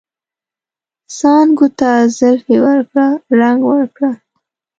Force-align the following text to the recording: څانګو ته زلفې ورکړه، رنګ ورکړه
څانګو 1.17 1.67
ته 1.79 1.89
زلفې 2.17 2.57
ورکړه، 2.65 3.07
رنګ 3.39 3.59
ورکړه 3.71 4.11